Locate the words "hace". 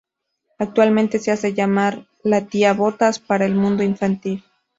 1.29-1.53